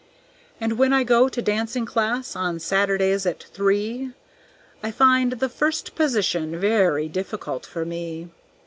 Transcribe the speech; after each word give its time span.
"And 0.59 0.79
when 0.79 0.93
I 0.93 1.03
go 1.03 1.29
to 1.29 1.41
dancing 1.43 1.85
class 1.85 2.35
on 2.35 2.59
Saturdays 2.59 3.27
at 3.27 3.43
three, 3.43 4.13
I 4.81 4.89
find 4.89 5.33
the 5.33 5.47
First 5.47 5.93
Position 5.93 6.59
very 6.59 7.07
difficult 7.07 7.67
for 7.67 7.85
me. 7.85 8.29